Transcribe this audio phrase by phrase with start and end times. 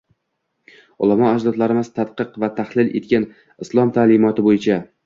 [1.07, 3.31] Ulamo ajdodlarimiz tadqiq va tahlil etgan
[3.69, 4.83] Islom ta’limoti bo‘yicha